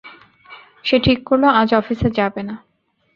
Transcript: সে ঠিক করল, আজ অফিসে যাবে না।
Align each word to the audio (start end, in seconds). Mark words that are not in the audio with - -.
সে 0.85 0.97
ঠিক 0.99 1.19
করল, 1.23 1.43
আজ 1.59 1.69
অফিসে 1.73 2.09
যাবে 2.11 2.41
না। 2.43 2.55